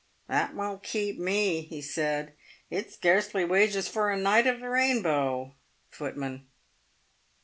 [0.27, 2.33] "That won't keep me," he said."
[2.71, 5.53] It's scarcely wages for a' knight of the rainbow'
[5.91, 6.47] (footman).